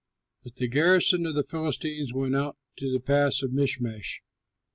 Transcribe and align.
But 0.43 0.55
the 0.55 0.67
garrison 0.67 1.27
of 1.27 1.35
the 1.35 1.43
Philistines 1.43 2.11
went 2.11 2.35
out 2.35 2.57
to 2.77 2.91
the 2.91 2.99
pass 2.99 3.43
of 3.43 3.53
Michmash. 3.53 4.23